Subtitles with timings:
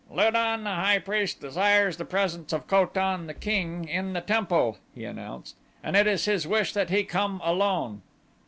[0.09, 4.21] "Lu don, the high priest, desires the presence of Ko tan, the king, in the
[4.21, 8.01] temple," he announced, "and it is his wish that he come alone."